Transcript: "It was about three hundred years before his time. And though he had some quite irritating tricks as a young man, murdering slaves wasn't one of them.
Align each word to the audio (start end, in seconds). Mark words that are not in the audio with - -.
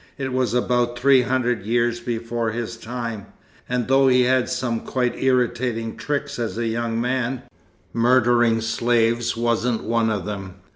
"It 0.17 0.33
was 0.33 0.55
about 0.55 0.97
three 0.97 1.21
hundred 1.21 1.61
years 1.63 1.99
before 1.99 2.49
his 2.53 2.75
time. 2.75 3.27
And 3.69 3.87
though 3.87 4.07
he 4.07 4.23
had 4.23 4.49
some 4.49 4.79
quite 4.79 5.15
irritating 5.21 5.95
tricks 5.95 6.39
as 6.39 6.57
a 6.57 6.65
young 6.65 6.99
man, 6.99 7.43
murdering 7.93 8.61
slaves 8.61 9.37
wasn't 9.37 9.83
one 9.83 10.09
of 10.09 10.25
them. 10.25 10.55